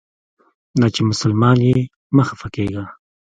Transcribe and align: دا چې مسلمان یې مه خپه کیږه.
دا 0.79 0.87
چې 0.93 1.01
مسلمان 1.11 1.57
یې 1.69 1.77
مه 2.15 2.23
خپه 2.29 2.47
کیږه. 2.55 2.83